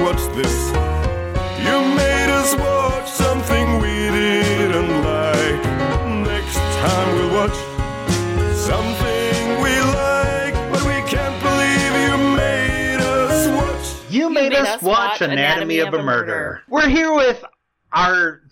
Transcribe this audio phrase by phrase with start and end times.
[0.00, 0.68] make us watch this?
[1.60, 5.64] You made us watch something we didn't like.
[6.26, 7.56] Next time we'll watch
[8.56, 14.12] something we like, but we can't believe you made us watch.
[14.12, 16.62] You made, us, watch Anatomy, of, a murder.
[16.68, 17.44] We're here with
[17.92, 18.42] our,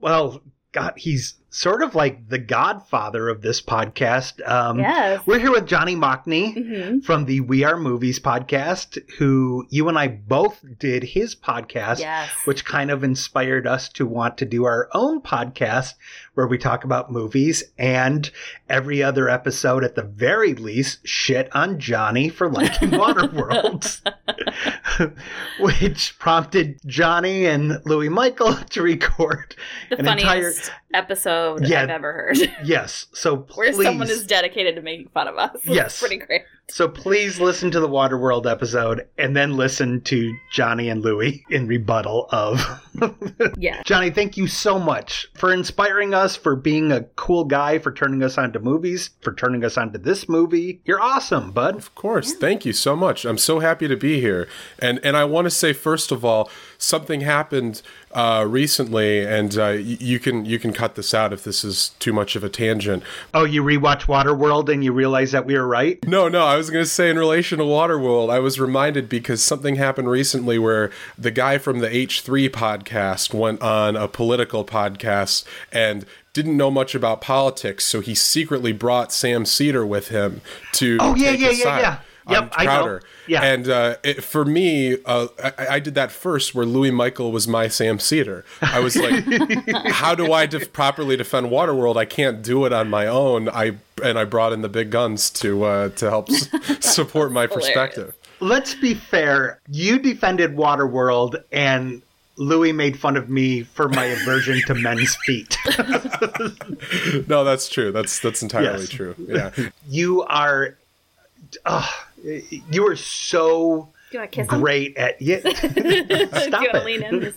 [0.00, 4.40] well, God, he's sort of like the godfather of this podcast.
[4.48, 5.20] Um, Yes.
[5.26, 7.04] We're here with Johnny Mockney Mhm.
[7.04, 12.30] from the We Are Movies podcast, who you and I both did his podcast, Yes.
[12.46, 15.92] which kind of inspired us to want to do our own podcast
[16.32, 18.30] where we talk about movies and
[18.70, 24.00] every other episode, at the very least, shit on Johnny for liking Waterworld,
[25.60, 29.54] which prompted Johnny and Louis Michael to record
[29.90, 30.52] The an entire.
[30.94, 31.82] Episode Yeah.
[31.82, 32.38] I've ever heard.
[32.64, 35.56] Yes, so Where someone is dedicated to making fun of us.
[35.64, 35.98] Yes.
[35.98, 36.42] pretty great.
[36.68, 41.66] So please listen to the Waterworld episode and then listen to Johnny and Louis in
[41.66, 42.60] rebuttal of.
[43.58, 43.82] Yeah.
[43.84, 48.22] Johnny, thank you so much for inspiring us, for being a cool guy, for turning
[48.22, 50.80] us on to movies, for turning us on to this movie.
[50.84, 51.76] You're awesome, bud.
[51.76, 52.32] Of course.
[52.34, 53.24] Thank you so much.
[53.24, 54.48] I'm so happy to be here.
[54.78, 59.72] And and I want to say first of all, something happened uh, recently, and uh,
[59.74, 62.48] y- you can you can cut this out if this is too much of a
[62.48, 63.02] tangent.
[63.34, 65.98] Oh, you rewatch Waterworld and you realize that we were right?
[66.06, 69.42] No, no, I was going to say in relation to Waterworld, I was reminded because
[69.42, 75.46] something happened recently where the guy from the H3 podcast went on a political podcast
[75.72, 76.04] and
[76.34, 80.42] didn't know much about politics, so he secretly brought Sam Seder with him
[80.72, 81.98] to Oh, yeah, yeah, yeah, yeah.
[82.28, 83.00] Yep, I know.
[83.26, 83.42] Yeah.
[83.42, 87.46] And uh, it, for me, uh, I, I did that first where Louis Michael was
[87.46, 88.44] my Sam Seder.
[88.60, 89.24] I was like,
[89.92, 91.96] how do I def- properly defend Waterworld?
[91.96, 93.48] I can't do it on my own.
[93.48, 96.48] I and I brought in the big guns to uh, to help s-
[96.84, 98.14] support my perspective.
[98.40, 99.60] Let's be fair.
[99.70, 102.02] You defended Waterworld and
[102.36, 105.56] Louis made fun of me for my aversion to men's feet.
[107.28, 107.92] No, that's true.
[107.92, 108.88] That's that's entirely Yes.
[108.88, 109.14] true.
[109.18, 109.50] Yeah.
[109.88, 110.76] you are
[111.64, 111.86] uh,
[112.24, 114.60] you are so Do you want to kiss him?
[114.60, 116.84] great at yeah, stop it.
[116.84, 117.34] lean in?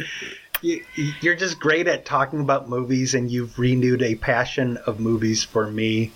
[0.62, 0.84] You-
[1.22, 5.70] you're just great at talking about movies and you've renewed a passion of movies for
[5.70, 6.12] me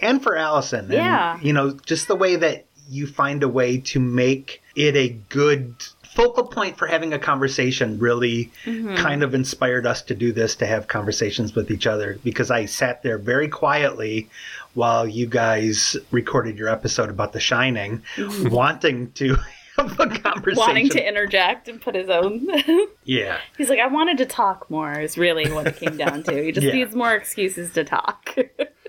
[0.00, 1.38] and for Allison and Yeah.
[1.42, 5.74] you know just the way that you find a way to make it a good
[6.04, 8.94] focal point for having a conversation really mm-hmm.
[8.96, 12.64] kind of inspired us to do this to have conversations with each other because I
[12.66, 14.28] sat there very quietly
[14.76, 18.02] while you guys recorded your episode about The Shining
[18.44, 19.36] wanting to
[19.78, 22.46] have a conversation Wanting to interject and put his own.
[23.04, 26.42] yeah He's like, I wanted to talk more, is really what it came down to.
[26.44, 26.72] He just Yeah.
[26.74, 28.34] needs more excuses to talk.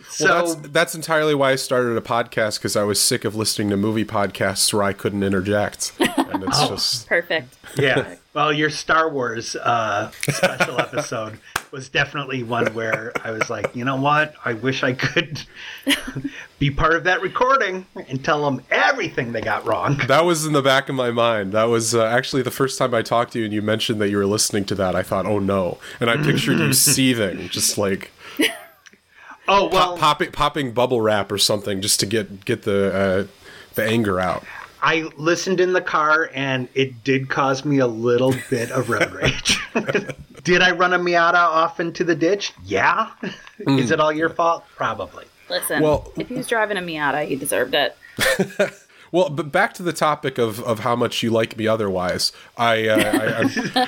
[0.10, 3.36] so Well, that's that's entirely why I started a podcast because I was sick of
[3.36, 6.68] listening to movie podcasts where I couldn't interject, and it's Oh.
[6.70, 7.56] just Perfect.
[7.78, 8.16] Yeah.
[8.34, 11.40] Well, your Star Wars uh, special episode
[11.78, 14.34] was definitely one where I was like, you know what?
[14.44, 15.44] I wish I could
[16.60, 19.98] be part of that recording and tell them everything they got wrong.
[20.08, 21.52] that was in the back of my mind.
[21.52, 24.10] That was uh, actually the first time I talked to you, and you mentioned that
[24.10, 24.96] you were listening to that.
[24.96, 28.10] I thought, oh no, and I pictured you seething, just like
[29.48, 33.28] Oh well, pop, popping popping bubble wrap or something, just to get get the uh,
[33.76, 34.44] the anger out.
[34.82, 39.12] I listened in the car and it did cause me a little bit of road
[39.12, 39.60] rage.
[40.48, 42.54] Did I run a Miata off into the ditch?
[42.64, 43.12] Yeah.
[43.68, 44.64] Is it all your fault?
[44.78, 45.26] Probably.
[45.50, 47.96] Listen, Well- if he was driving a Miata, he deserved it.
[49.10, 52.34] Well, but back to the topic of, of how much you like me otherwise.
[52.58, 53.88] I, uh, I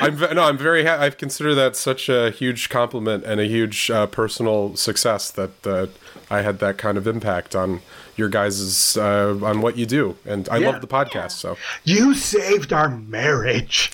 [0.00, 0.84] I'm, I'm no, I'm very.
[0.84, 5.64] Ha- I consider that such a huge compliment and a huge uh, personal success that
[5.64, 5.86] uh,
[6.28, 7.82] I had that kind of impact on
[8.16, 10.70] your guys' uh, on what you do, and I Yeah.
[10.70, 11.32] love the podcast.
[11.38, 13.92] So You saved our marriage.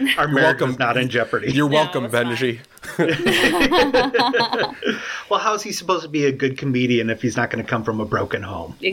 [0.18, 0.68] our marriage welcome.
[0.70, 1.52] was not in jeopardy.
[1.52, 2.14] you're No, welcome, it's.
[2.14, 2.60] Benji.
[5.30, 7.84] well, how's he supposed to be a good comedian if he's not going to come
[7.84, 8.76] from a broken home?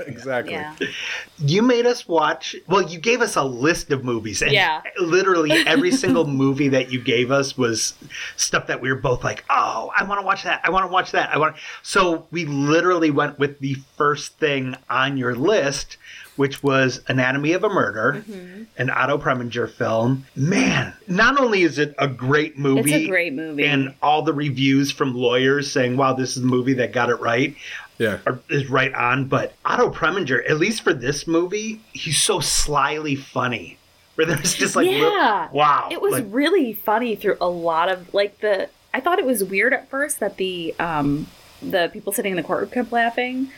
[0.00, 0.06] Exactly.
[0.06, 0.52] Exactly.
[0.54, 0.74] Yeah.
[1.38, 2.56] You made us watch.
[2.66, 4.80] Well, you gave us a list of movies, and Yeah.
[5.00, 7.94] literally every single movie that you gave us was
[8.36, 10.60] stuff that we were both like, "Oh, I want to watch that.
[10.64, 11.30] I want to watch that.
[11.34, 15.96] I want." So we literally went with the first thing on your list,
[16.40, 18.62] which was Anatomy of a Murder, Mm-hmm.
[18.78, 20.24] an Otto Preminger film.
[20.34, 23.66] Man, not only is it a great movie, It's a great movie.
[23.66, 27.20] and all the reviews from lawyers saying, "Wow, this is the movie that got it
[27.20, 27.54] right."
[27.98, 28.20] Yeah.
[28.26, 29.26] are- is right on.
[29.26, 33.76] But Otto Preminger, at least for this movie, he's so slyly funny.
[34.14, 35.48] Where there's just like, yeah.
[35.52, 38.70] wow, It was like, really funny through a lot of like the.
[38.94, 41.26] I thought it was weird at first that the um
[41.60, 43.50] the people sitting in the courtroom kept laughing.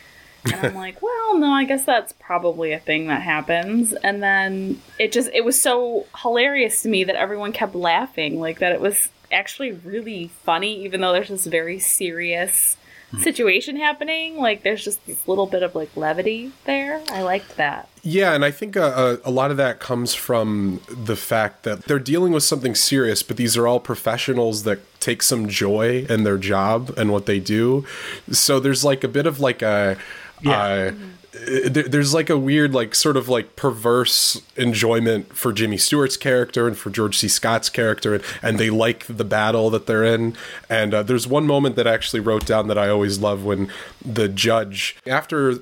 [0.45, 3.93] And I'm like, well, no, I guess that's probably a thing that happens.
[3.93, 8.59] And then it just, it was so hilarious to me that everyone kept laughing, like
[8.59, 12.77] that it was actually really funny, even though there's this very serious
[13.21, 14.37] situation happening.
[14.37, 17.01] Like there's just this little bit of like levity there.
[17.09, 17.87] I liked that.
[18.01, 21.85] Yeah, and I think uh, a, a lot of that comes from the fact that
[21.85, 26.23] they're dealing with something serious, but these are all professionals that take some joy in
[26.23, 27.85] their job and what they do.
[28.31, 29.97] So there's like a bit of like a.
[30.45, 30.91] Uh,
[31.33, 36.67] there- there's like a weird like sort of like perverse enjoyment for Jimmy Stewart's character
[36.67, 37.27] and for George C.
[37.27, 40.35] Scott's character and, and they like the battle that they're in
[40.69, 43.69] and uh, there's one moment that I actually wrote down that I always love when
[44.05, 45.55] the judge after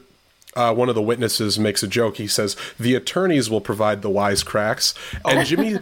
[0.56, 2.18] uh, one of the witnesses makes a joke.
[2.18, 4.94] He says, "The attorneys will provide the wisecracks,"
[5.24, 5.80] and Jimmy.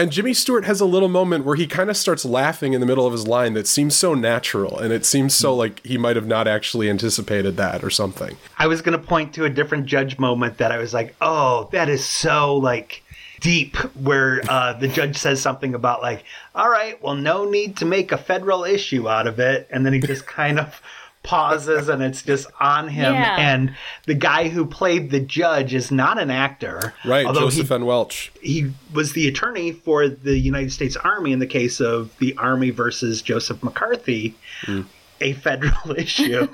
[0.00, 2.86] And Jimmy Stewart has a little moment where he kind of starts laughing in the
[2.86, 6.16] middle of his line that seems so natural, and it seems so like he might
[6.16, 8.38] have not actually anticipated that or something.
[8.56, 11.68] I was going to point to a different judge moment that I was like, oh,
[11.72, 13.02] that is so like
[13.40, 16.24] deep, where uh, the judge says something about like,
[16.54, 19.92] all right, well, no need to make a federal issue out of it, and then
[19.92, 20.80] he just kind of
[21.22, 23.36] pauses and it's just on him Yeah.
[23.38, 23.74] and
[24.06, 27.84] the guy who played the judge is not an actor Right, although he Joseph N.
[27.84, 28.32] Welch.
[28.40, 32.70] he was the attorney for the United States Army in the case of the Army
[32.70, 34.82] versus Joseph McCarthy, hmm.
[35.20, 36.46] a federal issue.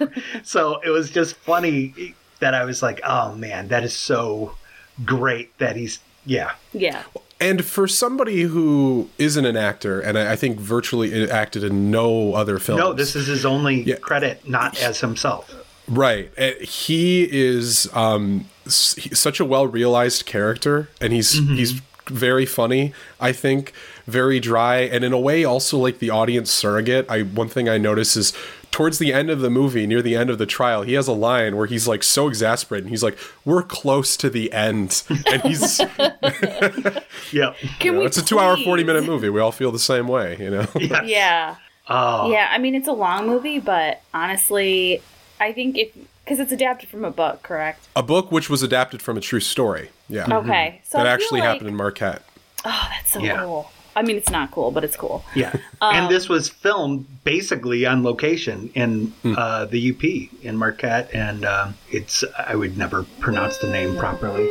[0.43, 4.57] so it was just funny that I was like, oh man, that is so
[5.05, 6.53] great that he's, yeah.
[6.73, 7.03] Yeah.
[7.38, 12.35] And for somebody who isn't an actor, and I, I think virtually acted in no
[12.35, 12.81] other films.
[12.81, 13.97] No, this is his only Yeah.
[13.97, 15.55] credit, not as himself.
[15.87, 16.31] Right.
[16.38, 22.93] Uh, He is um, such a well realized character, and he's he's very funny.
[23.21, 23.73] I think
[24.06, 27.05] very dry, and in a way also like the audience surrogate.
[27.11, 28.33] I one thing I notice is
[28.71, 31.13] towards the end of the movie, near the end of the trial, he has a
[31.13, 32.85] line where he's like so exasperated.
[32.85, 35.03] And he's like, "We're close to the end,"
[35.33, 35.79] and he's
[37.33, 37.55] Yeah.
[37.79, 39.29] Can you know, we it's a two hour forty minute movie.
[39.31, 40.67] We all feel the same way, you know.
[41.05, 41.57] Yeah.
[41.89, 45.03] Oh, Yeah, I mean it's a long movie, but honestly,
[45.41, 45.89] I think if
[46.25, 47.87] because it's adapted from a book, correct?
[47.95, 49.91] a book which was adapted from a true story.
[50.09, 50.85] Yeah, Okay, mm-hmm.
[50.85, 52.23] so that I actually like- happened in Marquette.
[52.65, 53.45] Oh, that's so Yeah.
[53.45, 53.71] cool.
[53.97, 55.25] I mean, it's not cool, but it's cool.
[55.35, 55.57] Yeah.
[55.81, 61.13] and this was filmed basically on location in uh, the UP in Marquette.
[61.15, 64.47] And um, it's, I would never pronounce the name properly.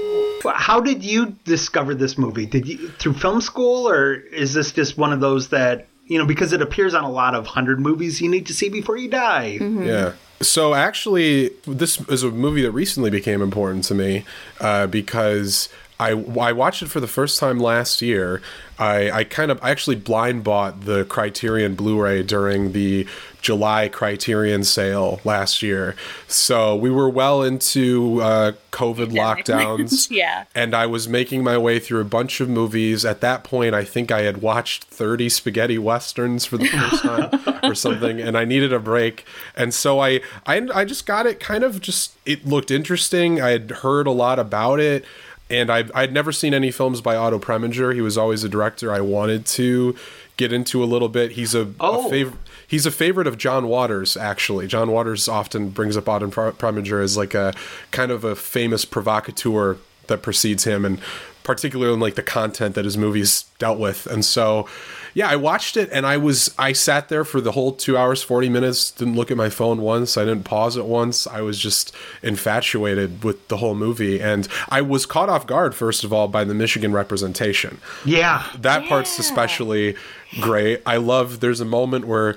[0.54, 2.46] How did you discover this movie?
[2.46, 6.25] Did you through film school, or is this just one of those that, you know,
[6.25, 9.10] because it appears on a lot of 100 movies you need to see before you
[9.10, 9.58] die?
[9.60, 10.14] Yeah.
[10.42, 14.25] So actually, this is a movie that recently became important to me
[14.60, 18.42] uh, because I I watched it for the first time last year.
[18.78, 23.08] I, I kind of I actually blind bought the Criterion Blu-ray during the
[23.46, 25.96] July Criterion sale last year.
[26.28, 30.10] So we were well into uh, COVID lockdowns.
[30.10, 30.46] Yeah.
[30.56, 33.06] And I was making my way through a bunch of movies.
[33.06, 37.60] At that point, I think I had watched 30 spaghetti westerns for the first time
[37.72, 39.25] or something, and I needed a break.
[39.56, 43.40] And so I, I, I just got it kind of just, it looked interesting.
[43.40, 45.06] I had heard a lot about it.
[45.50, 47.94] And I, I'd never seen any films by Otto Preminger.
[47.94, 49.96] He was always a director I wanted to
[50.38, 51.34] get into a little bit.
[51.34, 52.08] He's a, Oh.
[52.08, 52.40] a favorite.
[52.68, 54.66] He's a favorite of John Waters, actually.
[54.68, 57.54] John Waters often brings up Otto Preminger as like a
[57.92, 60.84] kind of a famous provocateur that precedes him.
[60.84, 61.00] And
[61.44, 64.08] particularly in like the content that his movies dealt with.
[64.08, 64.68] And so,
[65.15, 68.22] yeah, I watched it and I was I sat there for the whole two hours
[68.22, 68.91] forty minutes.
[68.91, 70.17] Didn't look at my phone once.
[70.17, 71.25] I didn't pause it once.
[71.25, 76.03] I was just infatuated with the whole movie, and I was caught off guard first
[76.03, 77.79] of all by the Michigan representation.
[78.03, 78.45] Yeah.
[78.60, 79.95] That part's especially
[80.41, 80.81] great.
[80.86, 81.39] I love.
[81.39, 82.36] There's a moment where.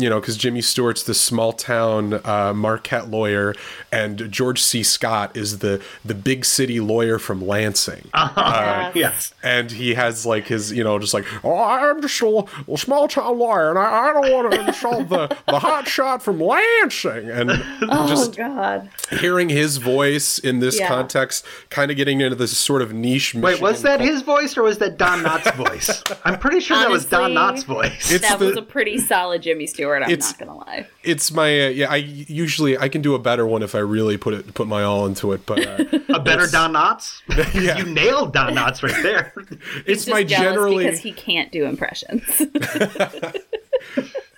[0.00, 3.54] You know, because Jimmy Stewart's the small town uh, Marquette lawyer,
[3.92, 4.82] and George C.
[4.82, 8.92] Scott is the the big city lawyer from Lansing Yes.
[8.94, 9.34] Yes.
[9.42, 13.08] and he has like his you know just like oh i'm just a, a small
[13.08, 17.30] town lawyer and i, I don't want to insult the the hot shot from lansing
[17.30, 17.50] and
[17.82, 18.88] Oh just God.
[19.10, 20.88] hearing his voice in this Yeah.
[20.88, 24.56] context kind of getting into this sort of niche Wait, was that cul- his voice
[24.56, 26.02] or was that Don Knotts' voice?
[26.24, 28.10] I'm pretty sure that was Don Knotts' voice.
[28.10, 29.89] It's that the- was a pretty solid Jimmy Stewart.
[29.96, 30.86] I'm It's- not gonna lie.
[31.02, 34.16] it's my uh, yeah i usually i can do a better one if i really
[34.16, 37.20] put it put my all into it but uh, a better Don Knotts?
[37.60, 37.78] Yeah.
[37.78, 39.32] You nailed Don Knotts right there.
[39.86, 42.22] it's Just my generally because he can't do impressions.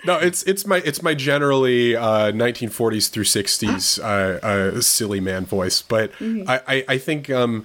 [0.05, 5.45] No, it's it's my it's my generally uh, 1940s through 60s uh, uh, silly man
[5.47, 7.65] voice, but I, I I think um, it-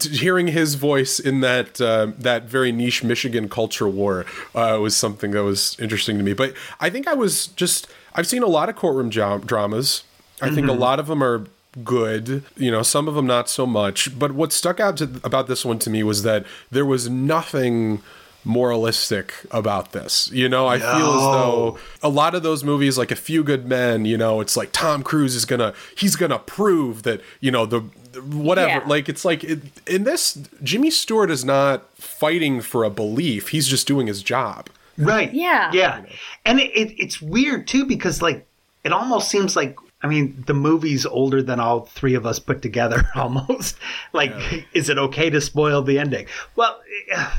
[0.00, 5.32] hearing his voice in that uh, that very niche Michigan culture war uh, was something
[5.32, 6.32] that was interesting to me.
[6.32, 10.04] But I think I was just I've seen a lot of courtroom dra- dramas.
[10.40, 11.46] I think a lot of them are
[11.84, 15.46] good you know some of them not so much but what stuck out to, about
[15.46, 18.00] this one to me was that there was nothing
[18.46, 20.30] moralistic about this.
[20.32, 23.66] You know, I feel as though a lot of those movies, like A Few Good
[23.66, 27.66] Men, you know, it's like Tom Cruise is gonna he's gonna prove that you know
[27.66, 28.68] the the- whatever.
[28.68, 28.82] Yeah.
[28.86, 33.68] Like it's like it, in this, Jimmy Stewart is not fighting for a belief; he's
[33.68, 34.68] just doing his job.
[34.96, 35.32] Right.
[35.34, 35.70] Yeah.
[35.74, 36.04] Yeah.
[36.46, 38.46] And it, it, it's weird too because like
[38.84, 42.62] it almost seems like I mean the movie's older than all three of us put
[42.62, 43.76] together almost.
[44.14, 44.32] Like
[44.72, 46.26] is it okay to spoil the ending?
[46.54, 47.30] Well, eh,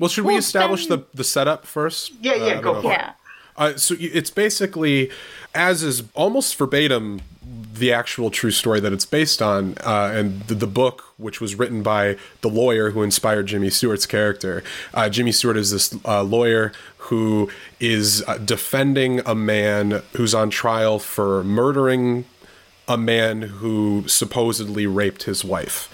[0.00, 2.10] Well, should we establish then- the the setup first?
[2.20, 3.06] Yeah, yeah, I don't go know for if- it.
[3.56, 5.10] Uh, so it's basically,
[5.54, 7.20] as is almost verbatim,
[7.74, 11.54] the actual true story that it's based on, uh, and the, the book, which was
[11.56, 14.62] written by the lawyer who inspired Jimmy Stewart's character.
[14.94, 16.72] Uh, Jimmy Stewart is this uh, lawyer
[17.08, 22.24] who is uh, defending a man who's on trial for murdering
[22.88, 25.88] a man who supposedly raped his wife.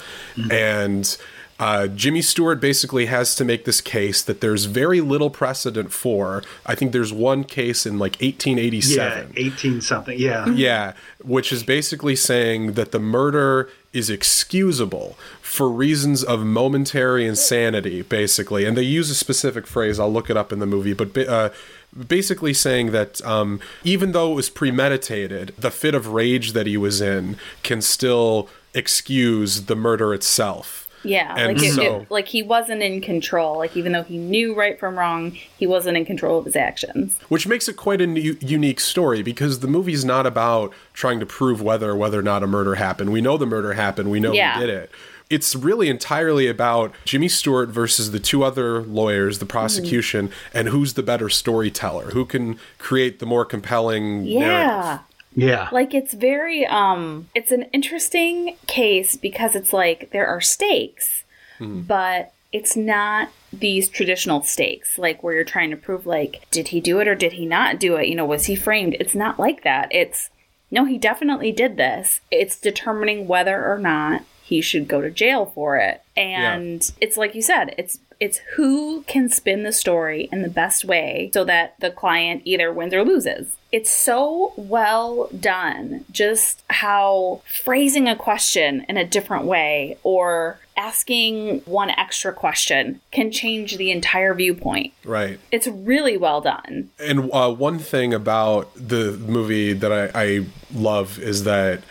[0.51, 1.17] And
[1.59, 6.43] uh, Jimmy Stewart basically has to make this case that there's very little precedent for.
[6.67, 8.97] I think there's one case in like 1887.
[8.97, 9.73] yeah, 1887.
[9.73, 10.19] 18 something.
[10.19, 10.49] Yeah.
[10.51, 10.93] Yeah,
[11.25, 18.67] which is basically saying that the murder is excusable for reasons of momentary insanity, basically.
[18.67, 21.49] And they use a specific phrase, I'll look it up in the movie, but uh,
[22.07, 26.77] basically saying that um, even though it was premeditated, the fit of rage that he
[26.77, 30.86] was in can still excuse the murder itself.
[31.07, 33.59] Yeah, And like it, so- it- like he wasn't in control.
[33.59, 37.19] Like even though he knew right from wrong, he wasn't in control of his actions.
[37.29, 41.27] which makes it quite a u- unique story because the movie's not about trying to
[41.27, 43.11] prove whether or whether or not a murder happened.
[43.13, 44.11] We know the murder happened.
[44.11, 44.55] We know Yeah.
[44.55, 44.91] who did it.
[45.29, 49.51] It's really entirely about Jimmy Stewart versus the two other lawyers, the mm-hmm.
[49.59, 54.39] prosecution, and who's the better storyteller, who can create the more compelling Yeah.
[54.41, 55.01] narrative.
[55.37, 55.69] Yeah.
[55.71, 61.23] Like it's very um it's an interesting case because it's like there are stakes,
[61.61, 66.81] but it's not these traditional stakes like where you're trying to prove like did he
[66.81, 68.09] do it or did he not do it?
[68.09, 68.97] You know, was he framed?
[68.99, 69.89] It's not like that.
[69.95, 70.31] It's
[70.71, 72.21] no, he definitely did this.
[72.31, 76.03] It's determining whether or not he should go to jail for it.
[76.17, 80.85] And it's like you said, it's it's who can spin the story in the best
[80.85, 83.57] way so that the client either wins or loses.
[83.73, 86.05] It's so well done.
[86.11, 93.31] Just how phrasing a question in a different way or asking one extra question can
[93.31, 94.93] change the entire viewpoint.
[95.05, 95.39] Right.
[95.51, 96.91] It's really well done.
[96.99, 101.83] And uh, one thing about the movie that I, I love is that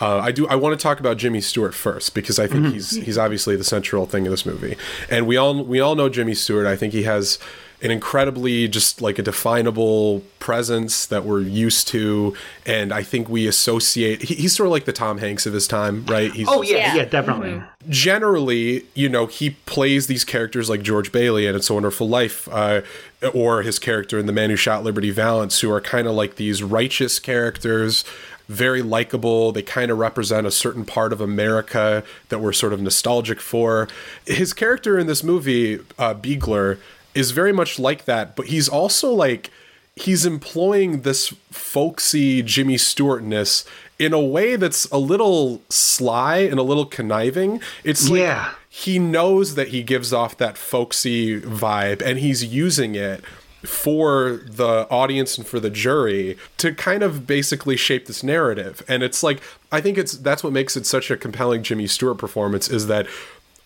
[0.00, 2.90] uh, I do I want to talk about Jimmy Stewart first because I think he's
[2.90, 4.76] he's obviously the central thing in this movie,
[5.10, 6.66] and we all we all know Jimmy Stewart.
[6.66, 7.38] I think he has
[7.80, 12.34] an incredibly just like a definable presence that we're used to,
[12.66, 14.22] and I think we associate.
[14.22, 16.32] He, he's sort of like the Tom Hanks of his time, right?
[16.32, 16.94] He's Oh yeah, Yeah.
[16.96, 17.62] yeah, definitely.
[17.88, 22.48] generally, you know, he plays these characters like George Bailey in It's a Wonderful Life,
[22.50, 22.80] uh,
[23.34, 26.36] or his character in The Man Who Shot Liberty Valance, who are kind of like
[26.36, 28.04] these righteous characters,
[28.48, 29.52] very likable.
[29.52, 33.88] They kind of represent a certain part of America that we're sort of nostalgic for.
[34.26, 36.14] His character in this movie, uh,
[37.14, 39.50] is very much like that, but he's also like
[39.96, 43.64] he's employing this folksy Jimmy Stewartness
[43.98, 47.60] in a way that's a little sly and a little conniving.
[47.82, 48.50] It's like Yeah.
[48.68, 53.24] he knows that he gives off that folksy vibe and he's using it
[53.68, 58.82] for the audience and for the jury to kind of basically shape this narrative.
[58.88, 62.16] And it's like i think it's that's what makes it such a compelling jimmy stewart
[62.16, 63.06] performance is that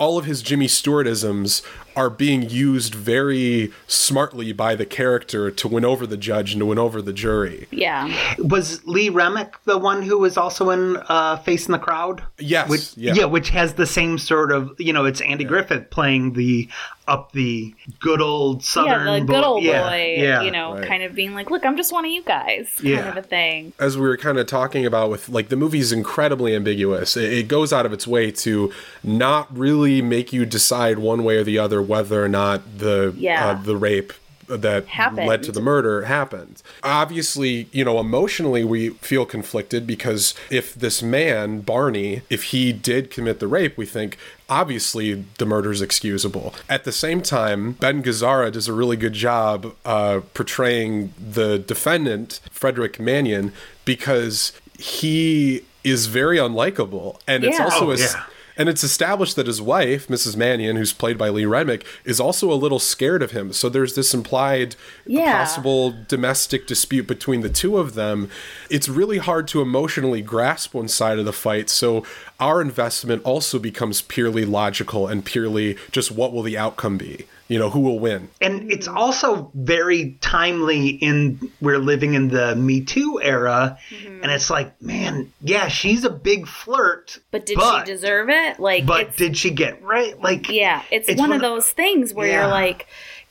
[0.02, 1.62] all of his Jimmy Stewartisms
[1.96, 6.66] are being used very smartly by the character to win over the judge and to
[6.66, 7.66] win over the jury.
[7.70, 8.12] Yeah.
[8.38, 12.22] Was Lee Remick the one who was also in uh, Face in the Crowd?
[12.38, 13.14] Yes, Which, yeah.
[13.14, 13.24] yeah.
[13.26, 16.68] which has the same sort of, you know, it's Andy Griffith playing the
[17.08, 20.42] up the good old southern yeah, the good old yeah, boy, yeah.
[20.42, 20.86] you know, Right.
[20.86, 23.08] kind of being like, look, I'm just one of you guys, kind Yeah.
[23.10, 23.72] of a thing.
[23.80, 27.48] as we were kind of talking about with like the movie's incredibly ambiguous it, it
[27.48, 28.72] goes out of its way to
[29.02, 33.50] not really make you decide one way or the other whether or not the Yeah.
[33.50, 34.12] uh, the rape
[34.48, 35.26] that Happened.
[35.28, 41.02] led to the murder happened obviously you know emotionally we feel conflicted because if this
[41.02, 44.18] man barney if he did commit the rape we think
[44.50, 49.14] obviously the murder is excusable at the same time ben gazzara does a really good
[49.14, 53.52] job uh, portraying the defendant frederick manion
[53.86, 58.24] because he is very unlikable and it's also Oh, a s- yeah.
[58.56, 60.36] And it's established that his wife, Mrs.
[60.36, 63.52] Manion, who's played by Lee Remick, is also a little scared of him.
[63.52, 65.38] So there's this implied Yeah.
[65.38, 68.28] possible domestic dispute between the two of them.
[68.70, 71.70] It's really hard to emotionally grasp one side of the fight.
[71.70, 72.04] So
[72.40, 77.26] our investment also becomes purely logical and purely just what will the outcome be?
[77.48, 78.28] You know, who will win?
[78.40, 84.22] And it's also very timely in we're living in the Me Too era, Mm-hmm.
[84.22, 88.58] and it's like, man, yeah, she's a big flirt, But did she deserve it?
[88.58, 90.18] Like, But did she get right?
[90.20, 92.42] Like, yeah, it's, it's one, one of of- those things where Yeah.
[92.42, 92.86] you're like,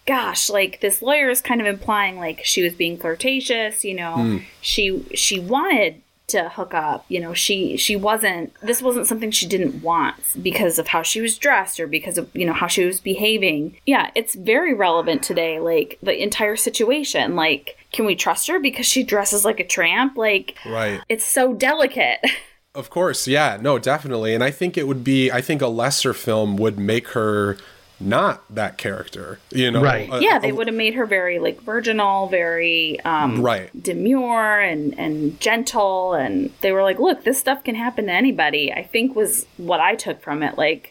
[0.05, 3.84] gosh, like this lawyer is kind of implying like she was being flirtatious.
[3.84, 4.38] You know, Hmm.
[4.62, 7.05] she she wanted to hook up.
[7.07, 8.53] You know, she she wasn't.
[8.61, 12.29] This wasn't something she didn't want because of how she was dressed or because of
[12.33, 13.77] you know how she was behaving.
[13.85, 15.59] Yeah, it's very relevant today.
[15.59, 17.35] Like the entire situation.
[17.35, 20.17] Like, can we trust her because she dresses like a tramp?
[20.17, 21.01] Like, Right.
[21.09, 22.19] it's so delicate.
[22.73, 24.33] Of course, yeah, no, definitely.
[24.33, 27.57] And I think it would be I think a lesser film would make her
[28.01, 29.39] not that character.
[29.51, 29.81] You know?
[29.81, 30.10] Right.
[30.12, 33.70] A- yeah, a- they would have made her very like virginal, very um Right.
[33.81, 38.72] demure and and gentle and they were like, "Look, this stuff can happen to anybody."
[38.74, 40.90] I think was what I took from it like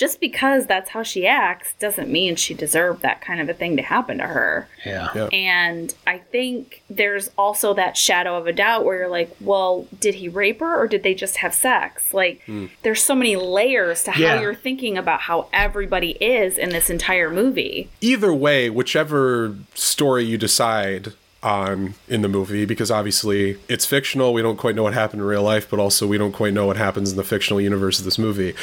[0.00, 3.76] just because that's how she acts doesn't mean she deserved that kind of a thing
[3.76, 4.66] to happen to her.
[4.86, 5.08] yeah.
[5.14, 5.26] Yeah.
[5.26, 10.14] And I think there's also that shadow of a doubt where you're like, well, did
[10.14, 12.14] he rape her or did they just have sex?
[12.14, 12.68] Like, hmm.
[12.80, 17.28] there's so many layers to how you're thinking about how everybody is in this entire
[17.28, 17.90] movie.
[18.00, 24.42] either way, whichever story you decide on in the movie, because obviously it's fictional, we
[24.42, 26.76] don't quite know what happened in real life, but also we don't quite know what
[26.76, 28.54] happens in the fictional universe of this movie.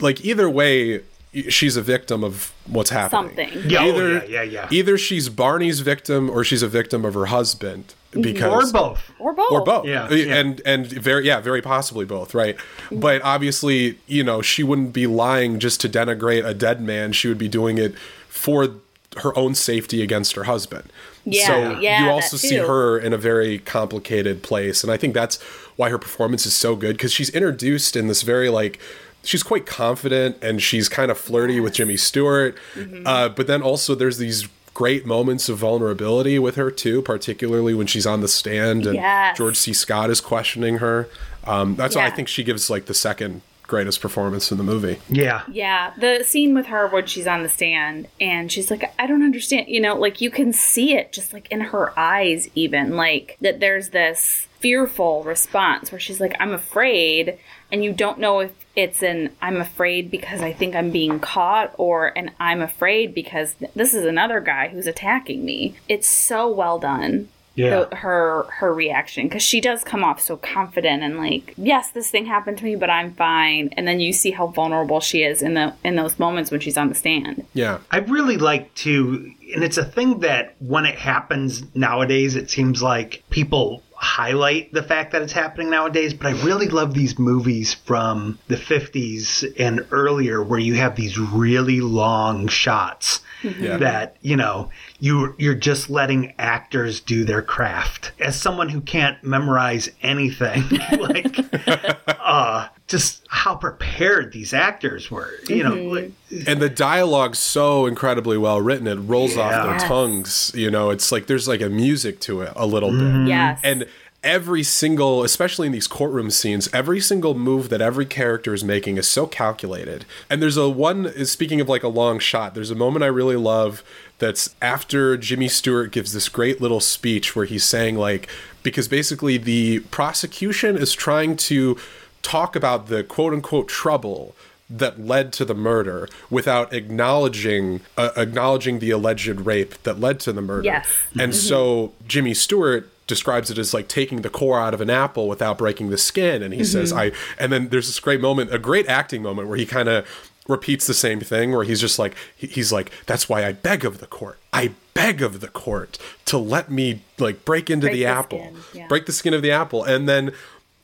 [0.00, 1.00] Like either way,
[1.48, 3.36] she's a victim of what's happening.
[3.36, 3.70] Something.
[3.70, 4.68] Yeah, oh, Either, yeah, yeah, yeah.
[4.70, 7.94] Either she's Barney's victim or she's a victim of her husband.
[8.12, 9.10] Because Or both.
[9.18, 9.50] Or both.
[9.50, 10.36] or both Yeah, Uh, yeah.
[10.36, 12.56] and and very yeah very possibly both right
[12.92, 17.26] but obviously you know she wouldn't be lying just to denigrate a dead man she
[17.26, 18.68] would be doing it for
[19.16, 20.84] her own safety against her husband
[21.26, 25.14] Yeah, so yeah, you also see her in a very complicated place and i think
[25.14, 25.40] that's
[25.76, 28.78] why her performance is so good because she's introduced in this very like
[29.22, 33.06] she's quite confident and she's kind of flirty with jimmy stewart Mm-hmm.
[33.06, 37.86] uh, but then also there's these great moments of vulnerability with her too particularly when
[37.86, 39.36] she's on the stand and Yes.
[39.38, 39.72] george c.
[39.72, 41.08] Scott is questioning her.
[41.44, 43.40] Um, that's why i think she gives like the second
[43.74, 45.42] greatest performance in the movie Yeah.
[45.50, 49.24] Yeah, the scene with her when she's on the stand and she's like, I don't
[49.24, 49.66] understand.
[49.66, 53.58] You know, like you can see it just like in her eyes, even like that
[53.58, 57.36] there's this fearful response where she's like, I'm afraid.
[57.72, 61.74] And you don't know if it's an I'm afraid because I think I'm being caught
[61.76, 65.74] or an I'm afraid because this is another guy who's attacking me.
[65.88, 67.28] It's so well done.
[67.56, 67.84] Yeah.
[67.90, 72.10] the- her her reaction because she does come off so confident and like yes this
[72.10, 73.70] thing happened to me but i'm fine.
[73.76, 76.76] And then you see how vulnerable she is in the in those moments when she's
[76.76, 77.46] on the stand.
[77.54, 77.78] Yeah.
[77.90, 82.82] I really like to, and it's a thing that when it happens nowadays, it seems
[82.82, 86.12] like people highlight the fact that it's happening nowadays.
[86.12, 91.18] But I really love these movies from the 50s and earlier where you have these
[91.18, 93.78] really long shots Yeah.
[93.78, 94.68] that, you know,
[95.00, 98.12] you, you're just letting actors do their craft.
[98.20, 100.62] As someone who can't memorize anything,
[100.98, 101.36] like,
[102.08, 105.30] uh, just how prepared these actors were.
[105.48, 106.12] You know, like-
[106.46, 109.84] and the dialogue's so incredibly well written it rolls off their Yes.
[109.84, 113.24] tongues you know it's like there's like a music to it a little Mm-hmm.
[113.24, 113.60] bit Yes.
[113.62, 113.86] and
[114.24, 118.96] every single especially in these courtroom scenes every single move that every character is making
[118.96, 122.74] is so calculated and there's a one speaking of like a long shot there's a
[122.74, 123.84] moment i really love
[124.18, 128.26] that's after jimmy stewart gives this great little speech where he's saying like
[128.62, 131.76] because basically the prosecution is trying to
[132.24, 134.34] talk about the quote unquote trouble
[134.70, 140.32] that led to the murder without acknowledging uh, acknowledging the alleged rape that led to
[140.32, 140.64] the murder.
[140.64, 140.88] Yes.
[141.18, 145.28] And so Jimmy Stewart describes it as like taking the core out of an apple
[145.28, 148.58] without breaking the skin and he says I and then there's this great moment a
[148.58, 150.06] great acting moment where he kind of
[150.48, 153.98] repeats the same thing where he's just like he's like that's why I beg of
[153.98, 154.38] the court.
[154.54, 158.38] I beg of the court to let me like break into Break the the apple.
[158.38, 158.86] skin, yeah.
[158.88, 160.32] Break the skin of the apple and then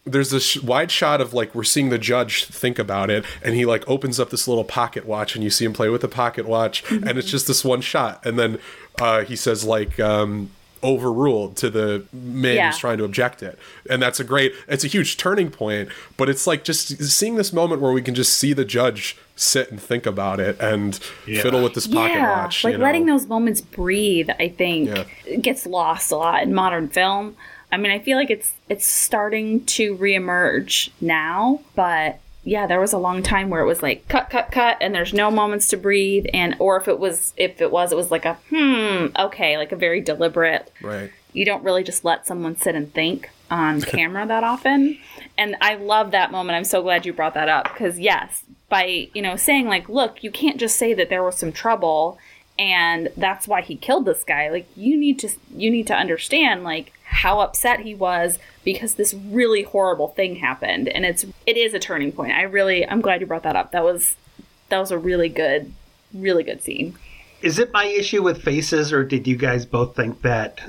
[0.06, 3.66] there's this wide shot of like we're seeing the judge think about it and he
[3.66, 6.46] like opens up this little pocket watch and you see him play with the pocket
[6.46, 7.06] watch Mm-hmm.
[7.06, 8.58] and it's just this one shot and then
[9.00, 10.50] uh, he says like um
[10.82, 12.66] overruled to the man Yeah.
[12.70, 16.28] who's trying to object it and that's a great it's a huge turning point but
[16.28, 19.80] it's like just seeing this moment where we can just see the judge sit and
[19.80, 22.84] think about it and fiddle with this pocket yeah, watch like you know?
[22.84, 24.28] letting those moments breathe.
[24.38, 25.36] I think Yeah.
[25.36, 27.36] gets lost a lot in modern film.
[27.72, 32.18] I mean, I feel like it's it's starting to reemerge now, but
[32.50, 35.12] yeah, there was a long time where it was like cut, cut, cut, and there's
[35.12, 38.24] no moments to breathe, and or if it was if it was, it was like
[38.24, 42.74] a hmm, okay, like a very deliberate right you don't really just let someone sit
[42.74, 44.98] and think on camera that often.
[45.38, 46.56] And I love that moment.
[46.56, 50.22] I'm so glad you brought that up because yes, by you know saying like, look,
[50.22, 52.18] you can't just say that there was some trouble
[52.58, 54.50] and that's why he killed this guy.
[54.50, 59.12] Like you need to you need to understand like how upset he was because this
[59.12, 62.32] really horrible thing happened and it's it is a turning point.
[62.32, 63.72] I really I'm glad you brought that up.
[63.72, 64.16] That was
[64.68, 65.72] that was a really good
[66.14, 66.96] really good scene.
[67.42, 70.60] Is it my issue with faces, or did you guys both think that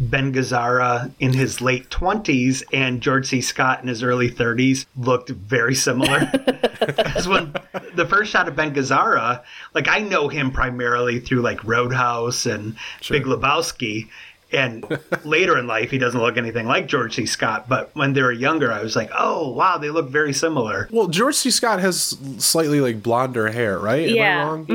[0.00, 3.40] Ben Gazzara in his late 20s and George C.
[3.40, 6.30] Scott in his early 30s looked very similar?
[6.78, 7.52] Because when
[7.96, 9.42] the first shot of Ben Gazzara,
[9.74, 12.76] like I know him primarily through like Roadhouse and
[13.10, 14.08] Big Lebowski.
[14.50, 14.84] And
[15.24, 17.26] later in life, he doesn't look anything like George C.
[17.26, 17.68] Scott.
[17.68, 20.88] But when they were younger, I was like, oh, wow, they look very similar.
[20.90, 21.50] Well, George C.
[21.50, 24.08] Scott has slightly like blonder hair, right?
[24.08, 24.40] Am Yeah.
[24.42, 24.66] I wrong?
[24.68, 24.74] Yeah.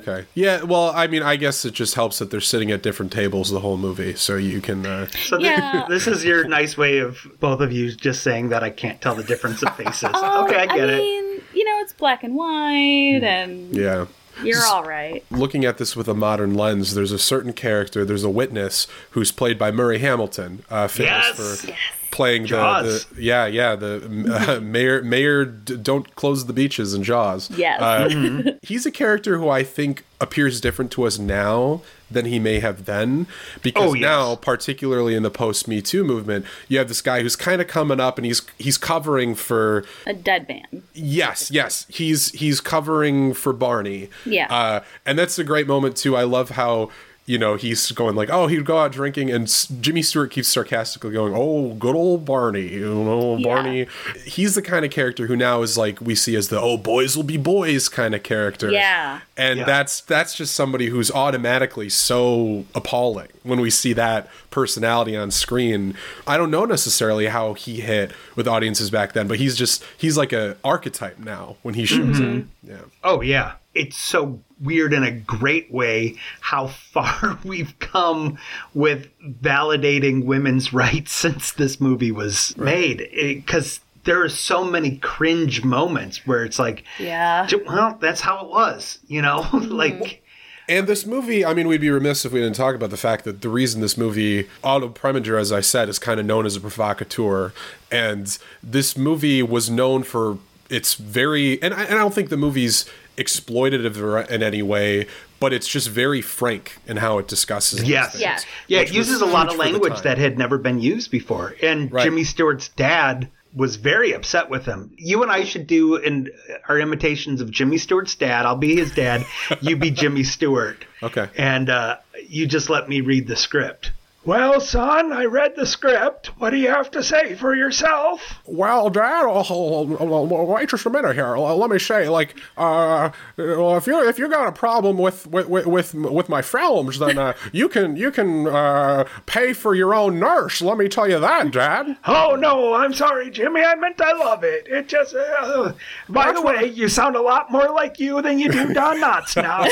[0.00, 0.26] Okay.
[0.34, 0.62] Yeah.
[0.62, 3.60] Well, I mean, I guess it just helps that they're sitting at different tables the
[3.60, 4.84] whole movie, so you can.
[4.84, 5.86] Uh, So thi- Yeah.
[5.88, 9.14] this is your nice way of both of you just saying that I can't tell
[9.14, 10.04] the difference of faces.
[10.14, 10.98] okay, I get it.
[10.98, 14.04] mean, you know, it's black and white and yeah.
[14.46, 15.24] You're all right.
[15.30, 18.04] Looking at this with a modern lens, there's a certain character.
[18.04, 21.60] There's a witness who's played by Murray Hamilton, uh, famous Yes.
[21.60, 21.72] for
[22.14, 23.04] playing the, Jaws.
[23.06, 27.50] the yeah yeah the uh, mayor mayor d- don't close the beaches in Jaws.
[27.50, 27.80] Yes.
[27.80, 32.60] Uh, he's a character who I think appears different to us now than he may
[32.60, 33.26] have then
[33.62, 34.02] because Oh, yes.
[34.02, 37.66] now particularly in the post me too movement you have this guy who's kind of
[37.66, 40.82] coming up and he's he's covering for a dead man.
[40.94, 44.46] yes yes he's he's covering for Barney Yeah.
[44.54, 46.90] uh, and that's a great moment too I love how
[47.26, 50.48] you know he's going like oh he'd go out drinking and S- Jimmy Stewart keeps
[50.48, 53.44] sarcastically going oh good old Barney you know Yeah.
[53.44, 53.86] Barney
[54.24, 57.16] he's the kind of character who now is like we see as the oh boys
[57.16, 59.20] will be boys kind of character Yeah.
[59.38, 59.64] and Yeah.
[59.64, 65.94] that's that's just somebody who's automatically so appalling when we see that personality on screen.
[66.26, 70.16] I don't know necessarily how he hit with audiences back then, but he's just he's
[70.16, 72.38] like a archetype now when he shows Mm-hmm.
[72.40, 72.44] up.
[72.62, 72.80] Yeah.
[73.02, 73.52] Oh yeah.
[73.74, 78.38] It's so weird in a great way how far we've come
[78.72, 79.08] with
[79.42, 83.08] validating women's rights since this movie was made.
[83.12, 87.48] Because there are so many cringe moments where it's like, Yeah.
[87.66, 89.42] well, that's how it was, you know?
[89.54, 89.70] Mm-hmm.
[89.72, 90.22] like,
[90.68, 93.24] And this movie, I mean, we'd be remiss if we didn't talk about the fact
[93.24, 96.54] that the reason this movie, Otto Preminger, as I said, is kind of known as
[96.56, 97.52] a provocateur.
[97.90, 100.38] And this movie was known for
[100.70, 102.84] its very, and I, and I don't think the movie's
[103.16, 105.06] exploitative in any way,
[105.40, 107.80] but it's just very frank in how it discusses.
[107.80, 108.12] these Yes.
[108.12, 108.38] things, Yeah.
[108.68, 111.54] Yeah, it uses a lot of language that had never been used before.
[111.62, 112.04] And Right.
[112.04, 114.90] Jimmy Stewart's dad was very upset with him.
[114.96, 116.28] You and I should do in
[116.68, 118.46] our imitations of Jimmy Stewart's dad.
[118.46, 119.24] I'll be his dad.
[119.60, 120.84] you be Jimmy Stewart.
[121.02, 121.28] Okay.
[121.36, 121.98] And uh,
[122.28, 123.92] you just let me read the script.
[124.24, 126.28] Well, son, I read the script.
[126.38, 128.40] What do you have to say for yourself?
[128.46, 131.36] Well, Dad, oh, oh, oh, wait just a minute here.
[131.36, 135.92] Let me say, like, uh, if you if you got a problem with with with
[135.94, 140.62] with my films, then uh, you can you can uh, pay for your own nurse.
[140.62, 141.98] Let me tell you that, Dad.
[142.06, 143.62] Oh no, I'm sorry, Jimmy.
[143.62, 144.66] I meant I love it.
[144.66, 145.14] It just.
[145.14, 145.72] Uh,
[146.08, 149.00] by That's the way, you sound a lot more like you than you do Don
[149.00, 149.64] Knotts now.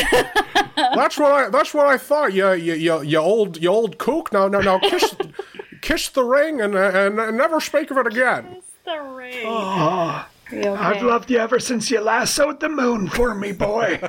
[0.94, 2.34] That's what I that's what I thought.
[2.34, 4.30] You you you, you old you old kook.
[4.32, 5.14] Now now now kiss
[5.80, 8.54] kiss the ring and and, and never speak of it again.
[8.56, 9.42] Kiss The ring.
[9.46, 10.68] Oh, okay?
[10.68, 14.00] I've loved you ever since you lassoed the moon for me, boy.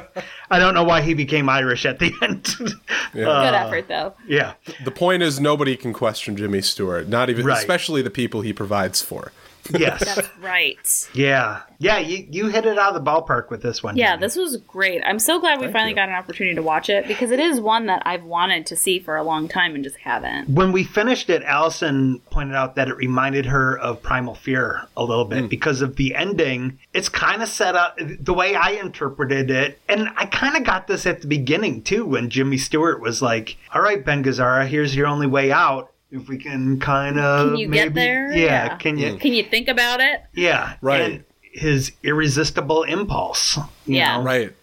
[0.50, 2.56] I don't know why he became Irish at the end.
[3.14, 4.14] Good effort, though.
[4.28, 4.54] yeah.
[4.84, 7.58] The point is, nobody can question Jimmy Stewart, not even, Right.
[7.58, 9.32] especially the people he provides for.
[9.72, 10.04] Yes.
[10.04, 11.10] That's right.
[11.14, 11.62] yeah.
[11.80, 12.00] Yeah.
[12.00, 13.96] You you hit it out of the ballpark with this one.
[13.96, 14.22] Yeah, Jimmy.
[14.22, 15.02] this was great.
[15.06, 15.96] I'm so glad we finally you.
[15.96, 19.00] got an opportunity to watch it because it is one that I've wanted to see
[19.00, 20.50] for a long time and just haven't.
[20.50, 25.04] when we finished it, Allison pointed out that it reminded her of Primal Fear a
[25.04, 25.48] little bit hmm.
[25.48, 26.80] because of the ending.
[26.94, 30.88] It's kind of set up the way I interpreted it, and I kind of got
[30.88, 34.96] this at the beginning too when Jimmy Stewart was like, "All right, Ben Gazzara, here's
[34.96, 35.93] your only way out.
[36.16, 38.32] If we can kind of Can you get there?
[38.32, 38.78] Yeah, Yeah.
[38.78, 39.16] can you?
[39.18, 40.22] Can you think about it?
[40.36, 41.02] Yeah, Right.
[41.02, 43.58] And his irresistible impulse.
[43.88, 44.18] you Yeah.
[44.18, 44.24] know?
[44.24, 44.54] Right.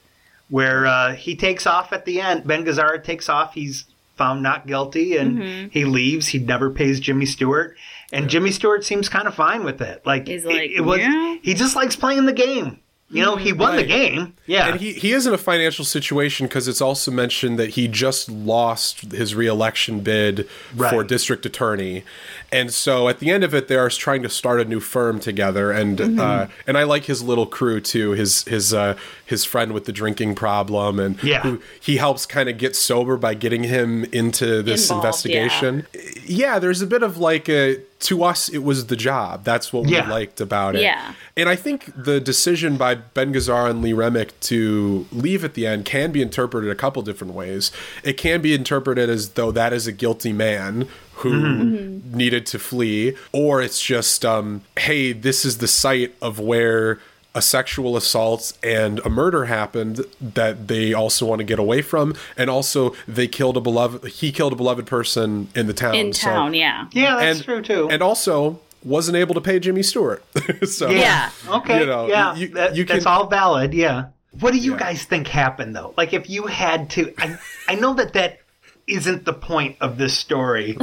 [0.48, 2.44] where uh, he takes off at the end.
[2.44, 3.54] Ben Gazzara takes off.
[3.54, 3.84] He's
[4.16, 5.68] found not guilty and Mm-hmm.
[5.70, 6.26] he leaves.
[6.28, 7.76] He never pays Jimmy Stewart.
[8.12, 10.02] And Jimmy Stewart seems kind of fine with it.
[10.04, 12.80] Like, He's like, it, was, "Yeah." He just likes playing the game.
[13.12, 14.34] You know, he won the game.
[14.46, 14.68] Yeah.
[14.68, 18.28] And he, he is in a financial situation because it's also mentioned that he just
[18.30, 22.04] lost his reelection bid for district attorney.
[22.52, 25.18] And so at the end of it, they are trying to start a new firm
[25.18, 25.72] together.
[25.72, 26.20] And Mm-hmm.
[26.20, 28.12] uh, and I like his little crew too.
[28.12, 28.96] His his uh,
[29.26, 31.40] his friend with the drinking problem, and Yeah.
[31.42, 35.86] who he helps kind of get sober by getting him into this Involved, investigation.
[36.24, 36.58] Yeah.
[36.60, 39.44] there's a bit of like a to us it was the job.
[39.44, 40.06] That's what Yeah.
[40.06, 40.82] we liked about it.
[40.82, 41.12] Yeah.
[41.36, 45.66] And I think the decision by Ben Gazzara and Lee Remick to leave at the
[45.66, 47.70] end can be interpreted a couple different ways.
[48.02, 52.16] It can be interpreted as though that is a guilty man who Mm-hmm.
[52.16, 56.98] needed to flee, or it's just, um, hey, this is the site of where
[57.34, 62.14] a sexual assault and a murder happened that they also want to get away from
[62.36, 66.12] and also they killed a beloved he killed a beloved person in the town In
[66.12, 66.86] So- town, yeah.
[66.92, 67.88] yeah, that's and, true too.
[67.90, 70.24] and also wasn't able to pay Jimmy Stewart.
[70.66, 71.30] so Yeah.
[71.48, 71.80] Okay.
[71.80, 72.34] You know, yeah.
[72.34, 73.74] you- that- you that's all valid.
[73.74, 74.06] Yeah.
[74.38, 74.78] What do you Yeah.
[74.78, 75.94] guys think happened though?
[75.96, 77.38] Like if you had to, I,
[77.68, 78.40] I know that that
[78.86, 80.76] isn't the point of this story,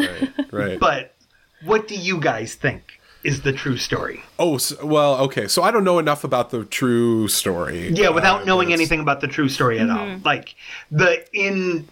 [0.51, 0.79] right.
[0.79, 1.13] but
[1.65, 2.96] what do you guys think
[3.27, 4.23] is the true story?
[4.39, 5.47] Oh, so, well, okay.
[5.47, 7.89] So I don't know enough about the true story.
[7.89, 10.07] Yeah, without Uh, knowing that's- anything about the true story at all.
[10.23, 10.55] Like
[10.89, 11.87] the in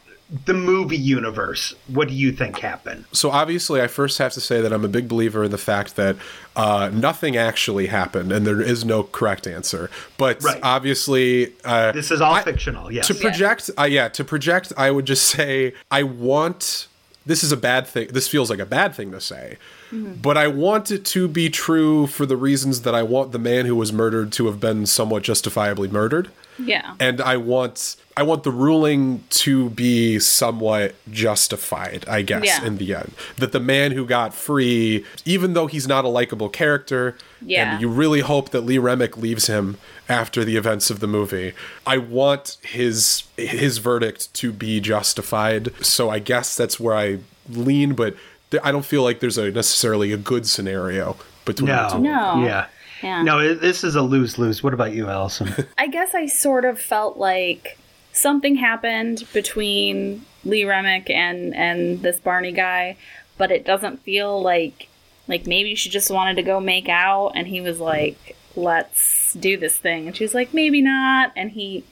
[0.45, 3.06] the movie universe, what do you think happened?
[3.12, 5.95] So obviously, I first have to say that I'm a big believer in the fact
[5.98, 6.15] that
[6.56, 9.89] uh, nothing actually happened, and there is no correct answer.
[10.17, 10.60] But Right.
[10.63, 12.91] obviously, uh, This is all I- fictional.
[12.91, 13.06] Yes.
[13.08, 16.88] to project uh, yeah to project i would just say i want
[17.26, 19.58] this is a bad thing this feels like a bad thing to say
[19.92, 23.66] but i want it to be true for the reasons that i want the man
[23.66, 26.96] who was murdered to have been somewhat justifiably murdered Yeah.
[27.00, 32.65] and i want i want the ruling to be somewhat justified i guess Yeah.
[32.65, 36.48] in the end that the man who got free even though he's not a likable
[36.50, 37.74] character Yeah.
[37.74, 41.54] and you really hope that lee remick leaves him after the events of the movie
[41.86, 47.94] i want his his verdict to be justified so i guess that's where i lean
[47.96, 48.15] but
[48.63, 52.44] i don't feel like there's a necessarily a good scenario between the two No.
[52.44, 52.65] Yeah.
[53.06, 53.22] Yeah.
[53.22, 54.63] No, this is a lose lose.
[54.63, 55.54] What about you, Allison?
[55.78, 57.78] I guess I sort of felt like
[58.13, 62.98] something happened between Lee Remick and and this Barney guy,
[63.38, 64.88] but it doesn't feel like
[65.28, 69.56] like maybe she just wanted to go make out and he was like, "Let's do
[69.56, 71.84] this thing." And she was like, "Maybe not." And he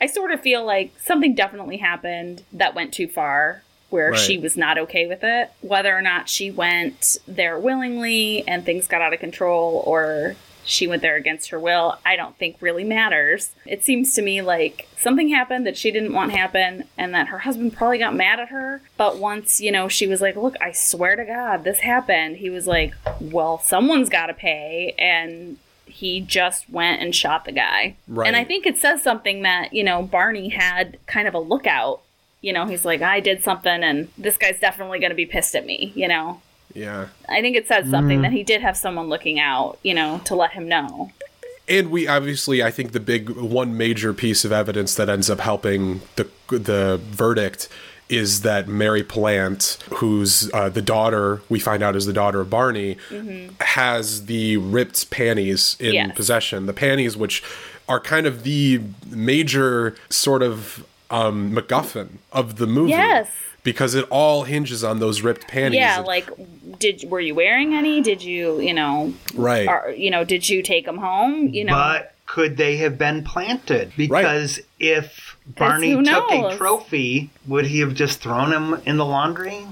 [0.00, 4.20] I sort of feel like something definitely happened that went too far where Right.
[4.20, 5.50] she was not okay with it.
[5.62, 10.86] Whether or not she went there willingly and things got out of control or she
[10.86, 13.50] went there against her will, I don't think really matters.
[13.66, 17.40] It seems to me like something happened that she didn't want happen and that her
[17.40, 18.82] husband probably got mad at her.
[18.96, 22.50] But once, you know, she was like, Look, I swear to God, this happened, he
[22.50, 24.94] was like, Well, someone's got to pay.
[24.98, 27.96] And he just went and shot the guy.
[28.06, 28.26] Right.
[28.26, 32.00] And I think it says something that, you know, Barney had kind of a lookout.
[32.40, 35.54] You know, he's like, I did something and this guy's definitely going to be pissed
[35.54, 36.40] at me, you know?
[36.74, 40.20] Yeah I think it says something that he did have someone looking out, you know,
[40.24, 41.10] to let him know.
[41.68, 45.40] and we obviously i think the big one major piece of evidence that ends up
[45.40, 47.68] helping the the verdict
[48.08, 52.50] is that Mary Pilant, who's uh, the daughter, we find out is the daughter of
[52.50, 52.96] Barney,
[53.60, 56.16] has the ripped panties in Yes.
[56.16, 56.66] possession.
[56.66, 57.42] The panties, which
[57.88, 62.90] are kind of the major sort of um, MacGuffin of the movie.
[62.90, 63.28] Yes.
[63.62, 65.78] Because it all hinges on those ripped panties.
[65.78, 66.28] Yeah, And- like
[66.78, 68.00] did were you wearing any?
[68.00, 69.68] Did you, you know, right.
[69.68, 71.48] or, you know, did you take them home?
[71.48, 73.92] You know, But could they have been planted?
[73.96, 79.04] Because if Barney who took a trophy, would he have just thrown him in the
[79.04, 79.66] laundry?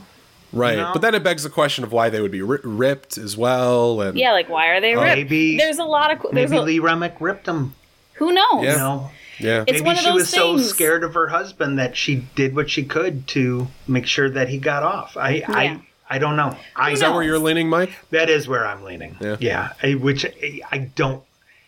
[0.53, 0.77] Right.
[0.79, 0.91] know?
[0.93, 4.01] But then it begs the question of why they would be ri- ripped as well.
[4.01, 5.17] And yeah, like why are they ripped?
[5.17, 7.75] Maybe- there's a lot of there's Maybe a, Lee Remick ripped them.
[8.15, 8.65] who knows?
[8.65, 8.73] Yeah.
[8.73, 9.65] You know, yeah.
[9.67, 12.55] It's maybe one of she those was so scared of her husband that she did
[12.55, 15.17] what she could to make sure that he got off.
[15.17, 15.47] I, Yeah.
[15.49, 16.57] I, I don't know.
[16.75, 17.91] I is that where you're leaning, Mike?
[18.11, 19.17] That is where I'm leaning.
[19.41, 19.73] Yeah.
[19.83, 21.23] I, which I, I don't.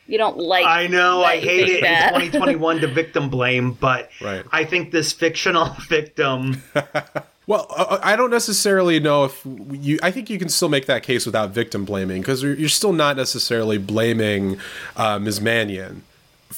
[0.07, 0.65] You don't like.
[0.67, 1.23] I know.
[1.23, 2.15] I hate it that.
[2.15, 4.45] in 2021 to victim blame, but Right.
[4.51, 6.63] I think this fictional victim.
[7.47, 9.99] Well, uh, I don't necessarily know if you.
[10.05, 12.93] I think you can still make that case without victim blaming because you're, you're still
[12.93, 14.61] not necessarily blaming
[14.97, 15.41] uh, Ms.
[15.41, 16.05] Manion.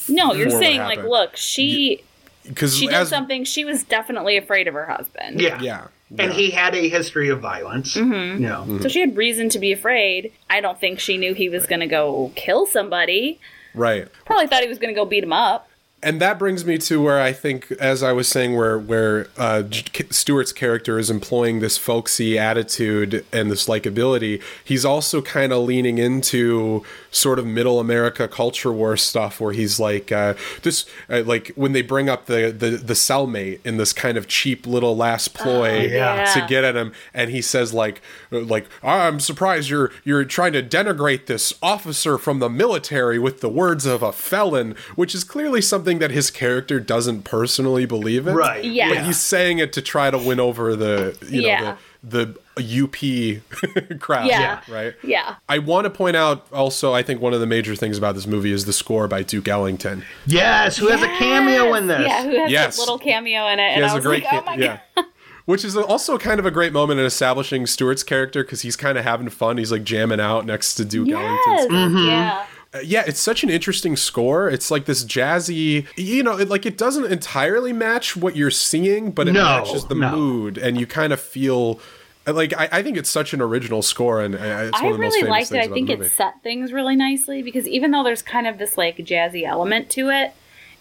[0.09, 2.03] No, you're saying like, look, she
[2.45, 3.45] Because she did as, something.
[3.45, 5.41] She was definitely afraid of her husband.
[5.41, 5.61] Yeah.
[5.61, 5.87] Yeah.
[6.19, 6.33] And yeah.
[6.33, 7.95] he had a history of violence.
[7.95, 8.43] Mm-hmm.
[8.43, 8.79] You know.
[8.83, 10.33] So she had reason to be afraid.
[10.51, 13.41] I don't think she knew he was going to go kill somebody.
[13.75, 14.09] Right.
[14.27, 15.69] Probably thought he was going to go beat him up.
[16.03, 19.63] and that brings me to where I think, as I was saying, where where uh,
[20.11, 24.43] Stewart's character is employing this folksy attitude and this likability.
[24.65, 29.79] He's also kind of leaning into sort of middle America culture war stuff, where he's
[29.79, 33.93] like uh, this, uh, like when they bring up the the the cellmate in this
[33.93, 36.25] kind of cheap little last ploy yeah.
[36.35, 38.01] to get at him, and he says like
[38.33, 43.41] uh, like I'm surprised you're you're trying to denigrate this officer from the military with
[43.41, 48.27] the words of a felon, which is clearly something that his character doesn't personally believe
[48.27, 48.35] in.
[48.35, 48.65] Right.
[48.65, 48.89] Yeah.
[48.89, 51.61] But he's saying it to try to win over the you know Yeah.
[51.73, 54.27] the the UP crowd.
[54.27, 54.61] Yeah.
[54.69, 54.95] Right.
[55.05, 55.37] Yeah.
[55.49, 58.27] I want to point out also, I think one of the major things about this
[58.27, 60.05] movie is the score by Duke Ellington.
[60.27, 60.77] Yes.
[60.79, 62.07] Who has a cameo in this?
[62.07, 62.77] Yeah, who has Yes.
[62.79, 63.69] a little cameo in it?
[63.69, 64.79] He And has I a was great, like, oh ca- my yeah.
[64.97, 65.05] god.
[65.45, 68.97] Which is also kind of a great moment in establishing Stewart's character because he's kind
[68.97, 69.59] of having fun.
[69.59, 71.71] He's like jamming out next to Duke Ellington's Yes.
[71.71, 71.85] Yeah.
[71.85, 74.49] Uh, yeah, it's such an interesting score.
[74.49, 79.11] It's like this jazzy, you know, it, like it doesn't entirely match what you're seeing,
[79.11, 80.11] but it No, matches the no.
[80.11, 81.81] mood, and you kind of feel
[82.27, 84.99] like I, I think it's such an original score, and uh, it's I one of
[84.99, 85.71] the really famous liked it.
[85.71, 88.97] I think it set things really nicely because even though there's kind of this like
[88.99, 90.33] jazzy element to it,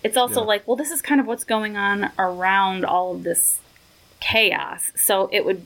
[0.04, 0.48] it's also Yeah.
[0.48, 3.60] like, well, this is kind of what's going on around all of this
[4.20, 4.92] chaos.
[4.96, 5.66] So it would,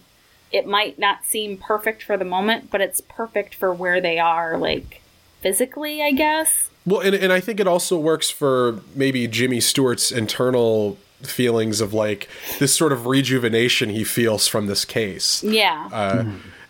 [0.52, 4.58] it might not seem perfect for the moment, but it's perfect for where they are,
[4.58, 5.02] like
[5.46, 6.72] physically, I guess.
[6.88, 11.94] Well, and, and I think it also works for maybe Jimmy Stewart's internal feelings of
[11.94, 12.28] like
[12.58, 15.44] this sort of rejuvenation he feels from this case.
[15.44, 15.88] Yeah.
[15.94, 16.26] Uh,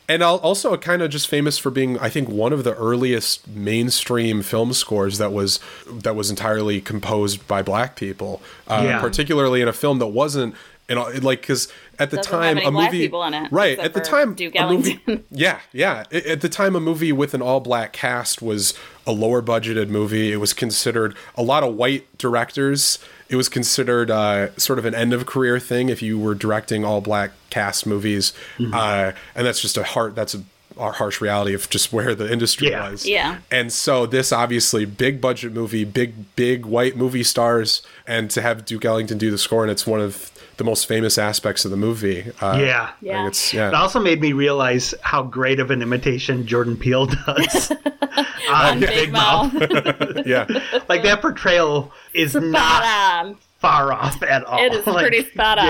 [0.07, 3.47] And al- also kind of just famous for being, I think, one of the earliest
[3.47, 5.59] mainstream film scores that was
[5.91, 8.99] that was entirely composed by black people, uh, Yeah.
[9.01, 10.53] particularly in a film that wasn't,
[10.87, 13.33] you know, like because at the Doesn't time have any a black movie, people in
[13.33, 13.79] it, right?
[13.79, 14.99] At the for time, Duke a movie,
[15.31, 16.03] yeah, yeah.
[16.11, 18.75] At the time, a movie with an all black cast was
[19.07, 20.31] a lower budgeted movie.
[20.31, 22.99] It was considered a lot of white directors.
[23.27, 26.85] It was considered uh, sort of an end of career thing if you were directing
[26.85, 28.33] all black cast movies,
[28.73, 30.15] uh, and that's just a hard.
[30.15, 30.41] That's a,
[30.77, 32.89] a harsh reality of just where the industry Yeah.
[32.91, 33.05] was.
[33.07, 33.37] Yeah.
[33.49, 38.65] And so this obviously big budget movie, big big white movie stars, and to have
[38.65, 41.77] Duke Ellington do the score, and it's one of the most famous aspects of the
[41.77, 42.31] movie.
[42.41, 42.89] Uh, Yeah.
[43.01, 43.27] Yeah.
[43.27, 43.69] it's yeah.
[43.69, 47.71] It also made me realize how great of an imitation Jordan Peele does
[48.49, 49.53] on Big Mouth.
[50.25, 50.45] yeah.
[50.89, 52.83] Like that portrayal is Spot not
[53.25, 53.37] on.
[53.59, 54.59] far off at all.
[54.63, 55.65] It is Like, pretty spot on.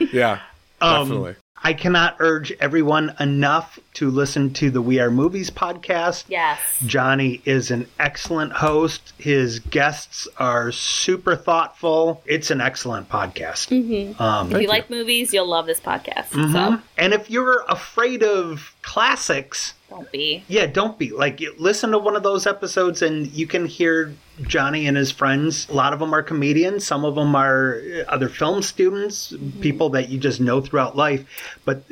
[0.00, 0.08] yeah.
[0.12, 0.38] Yeah.
[0.80, 1.34] Um, Definitely.
[1.62, 6.24] I cannot urge everyone enough to listen to the We Are Movies podcast.
[6.28, 6.58] Yes.
[6.86, 9.12] Johnny is an excellent host.
[9.18, 12.22] His guests are super thoughtful.
[12.24, 13.68] It's an excellent podcast.
[13.68, 14.22] Mm-hmm.
[14.22, 16.30] Um, If you like movies, you'll love this podcast.
[16.30, 16.52] mhm.
[16.52, 20.44] So And if you're afraid of classics, don't be.
[20.48, 21.10] yeah, don't be.
[21.10, 25.68] Like, listen to one of those episodes and you can hear Johnny and his friends.
[25.68, 29.90] A lot of them are comedians, some of them are uh, other film students, people
[29.90, 31.26] that you just know throughout life.
[31.64, 31.82] But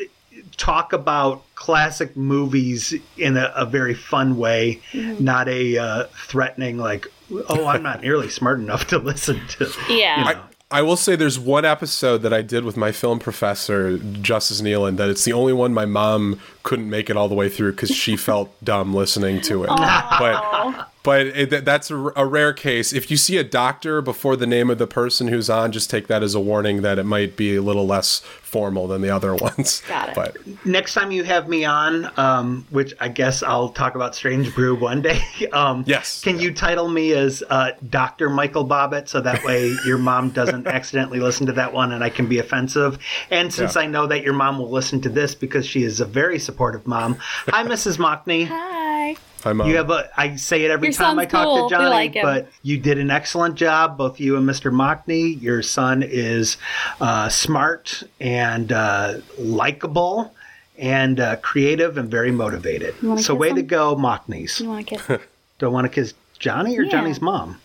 [0.56, 7.06] talk about classic movies in a, a very fun way, not a uh, threatening, like,
[7.48, 9.70] oh, I'm not nearly smart enough to listen to.
[9.88, 10.18] Yeah.
[10.18, 10.40] You know.
[10.40, 14.60] I, I will say there's one episode that I did with my film professor, Justice
[14.60, 17.72] Nealon, that it's the only one my mom couldn't make it all the way through
[17.72, 19.68] because she felt dumb listening to it.
[19.68, 22.92] But but it, that's a, a rare case.
[22.92, 26.06] If you see a doctor before the name of the person who's on, just take
[26.08, 29.34] that as a warning that it might be a little less formal than the other
[29.48, 29.80] ones.
[29.88, 30.14] Got it.
[30.14, 34.54] But Next time you have me on, um, which I guess I'll talk about Strange
[34.54, 35.20] Brew one day.
[35.52, 36.22] Um, Yes.
[36.22, 38.28] Can you title me as uh, Dr.
[38.28, 42.10] Michael Bobbitt so that way your mom doesn't accidentally listen to that one and I
[42.10, 42.98] can be offensive?
[43.30, 43.82] And since Yeah.
[43.82, 46.57] I know that your mom will listen to this because she is a very supportive
[46.84, 47.98] mom, hi, Mrs.
[47.98, 48.46] Mockney.
[48.46, 49.16] Hi.
[49.44, 50.10] I'm um, You have a.
[50.16, 51.68] I say it every Your time I talk cool.
[51.68, 54.72] to Johnny, like but you did an excellent job, both you and Mr.
[54.72, 55.40] Mockney.
[55.40, 56.56] Your son is
[57.00, 60.34] uh, smart and uh, likable
[60.76, 62.94] and uh, creative and very motivated.
[63.00, 64.60] So kiss way to go, Mockneys.
[64.60, 65.20] You want to kiss
[65.58, 66.90] Don't want to kiss Johnny or Yeah.
[66.90, 67.60] Johnny's mom.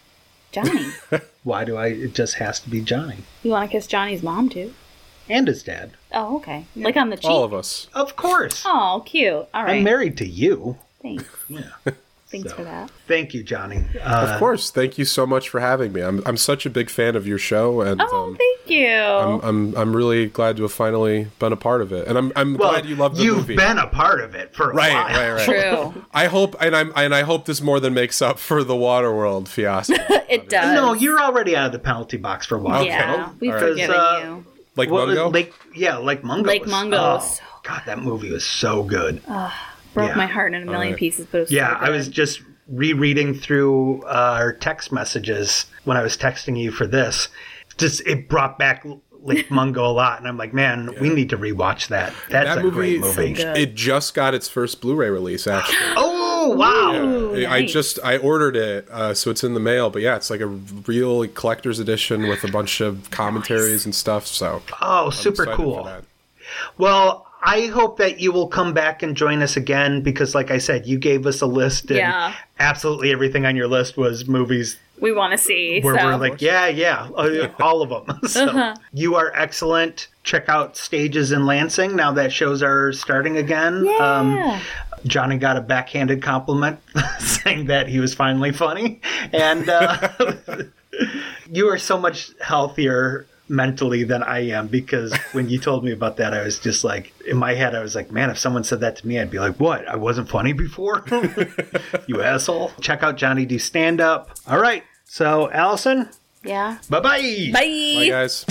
[0.51, 0.91] Johnny?
[1.43, 1.87] Why do I?
[1.87, 4.73] It just has to be Johnny you want to kiss Johnny's mom too?
[5.29, 5.91] and his dad.
[6.13, 6.65] Oh, okay.
[6.75, 7.29] Like on the cheek.
[7.29, 7.87] all of us.
[7.93, 8.63] Of course.
[8.65, 9.33] Oh, cute.
[9.33, 9.77] All right.
[9.77, 10.77] I'm married to you.
[11.01, 11.25] Thanks.
[11.49, 11.61] Yeah.
[12.27, 12.55] Thanks So.
[12.55, 12.89] for that.
[13.07, 13.83] Thank you, Johnny.
[14.01, 14.71] Uh, Of course.
[14.71, 16.01] Thank you so much for having me.
[16.01, 18.89] I'm I'm such a big fan of your show, and Oh, um, thank you.
[18.91, 22.31] I'm, I'm I'm really glad to have finally been a part of it, and I'm
[22.35, 23.27] I'm well, glad you love the movie.
[23.27, 23.55] you've movie.
[23.55, 25.05] been a part of it for a right, while.
[25.35, 25.93] right, right.
[25.93, 26.05] True.
[26.13, 29.47] I hope, and I'm and I hope this more than makes up for the Waterworld
[29.47, 29.93] fiasco.
[30.27, 30.73] it does.
[30.73, 32.81] No, you're already out of the penalty box for a while.
[32.81, 32.89] Okay.
[32.89, 33.69] Yeah, we've All right.
[33.69, 34.45] forgiven Uh, you.
[34.75, 35.29] Like What was Mungo.
[35.31, 36.47] Lake, yeah, Lake Mungo.
[36.47, 36.97] Lake was- Mungo.
[37.21, 39.21] oh, God, that movie was so good.
[39.93, 40.15] Broke yeah.
[40.15, 40.99] my heart in a million right.
[40.99, 45.65] pieces, but it was yeah, so I was just rereading through uh, our text messages
[45.83, 47.29] when I was texting you for this.
[47.77, 48.85] Just it brought back
[49.21, 52.13] Lake Mungo a lot, and I'm like, man, we need to rewatch that.
[52.29, 53.33] That's that a movie, great movie.
[53.33, 53.57] good.
[53.57, 55.45] it just got its first Blu-ray release.
[55.47, 56.93] Actually, oh wow!
[56.93, 57.71] Ooh, I nice.
[57.73, 59.89] just I ordered it, uh, so it's in the mail.
[59.89, 64.27] But yeah, it's like a real collector's edition with a bunch of commentaries and stuff.
[64.27, 65.83] So Oh, super excited for cool.
[65.85, 66.03] that.
[66.77, 70.57] Well, I hope that you will come back and join us again because, like I
[70.59, 72.33] said, you gave us a list, and Yeah.
[72.59, 75.81] absolutely everything on your list was movies we want to see.
[75.81, 76.05] where so.
[76.05, 78.19] we're like, yeah, yeah, uh, all of them.
[78.27, 80.07] so you are excellent.
[80.23, 83.85] Check out stages in Lansing now that shows are starting again.
[83.99, 84.61] Um, yeah.
[85.05, 86.79] Johnny got a backhanded compliment
[87.19, 89.01] saying that he was finally funny,
[89.31, 90.09] and uh,
[91.51, 96.17] you are so much healthier mentally than I am because when you told me about
[96.17, 98.79] that, I was just like, in my head, I was like, man, if someone said
[98.81, 99.87] that to me, I'd be like, what?
[99.87, 101.03] I wasn't funny before?
[102.07, 102.71] you asshole.
[102.81, 104.31] Check out Johnny D stand up.
[104.47, 104.83] All right.
[105.05, 106.09] So, Allison,
[106.43, 106.77] yeah.
[106.89, 107.49] bye bye.
[107.53, 107.95] Bye.
[107.97, 108.45] Bye, guys.